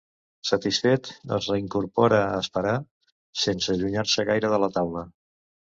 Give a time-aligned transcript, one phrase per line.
[0.51, 2.75] Satisfet, es reincorpora a esperar,
[3.47, 5.11] sense allunyar-se gaire de la taula.